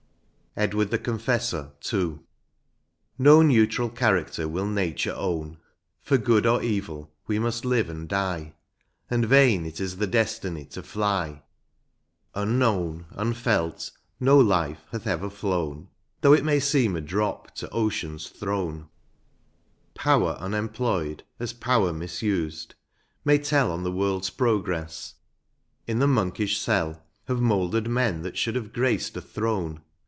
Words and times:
183 0.55 0.57
XCI. 0.57 0.67
EDWARD 0.67 0.91
THE 0.91 1.05
CONFESSOR.— 1.05 1.71
II. 2.01 2.19
No 3.17 3.41
neutral 3.41 3.89
cliaracter 3.89 4.49
will 4.51 4.65
nature 4.67 5.13
own; 5.15 5.57
For 6.01 6.17
good 6.17 6.45
or 6.45 6.61
evil 6.61 7.13
we 7.25 7.39
must. 7.39 7.63
live 7.63 7.89
and 7.89 8.09
diei. 8.09 8.51
And 9.09 9.23
vain 9.25 9.65
it 9.65 9.79
is 9.79 9.95
the 9.95 10.07
destiny 10.07 10.65
to 10.65 10.83
fly; 10.83 11.43
Unknown, 12.35 13.05
unfelt, 13.11 13.91
no 14.19 14.37
life 14.37 14.81
hath 14.91 15.07
ever 15.07 15.29
flown, 15.29 15.87
Though 16.19 16.33
it 16.33 16.43
may 16.43 16.59
seem 16.59 16.97
a 16.97 17.01
drop 17.01 17.55
to 17.55 17.69
oceans 17.69 18.27
thrown; 18.27 18.89
Power 19.93 20.35
unemployed, 20.37 21.23
as 21.39 21.53
power 21.53 21.93
misused, 21.93 22.75
may 23.23 23.37
tell 23.37 23.71
On 23.71 23.83
the 23.83 23.91
world 23.91 24.25
8 24.29 24.35
progress; 24.35 25.13
in 25.87 25.99
the 25.99 26.07
monkish 26.07 26.59
cell 26.59 27.01
Have 27.29 27.39
mouldered 27.39 27.87
men 27.89 28.21
that 28.23 28.37
should 28.37 28.55
have 28.55 28.73
graced 28.73 29.15
a 29.15 29.21
throne. 29.21 29.81